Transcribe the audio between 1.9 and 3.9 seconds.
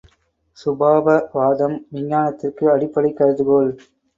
விஞ்ஞானத்திற்கு அடிப்படைக் கருதுகோள்.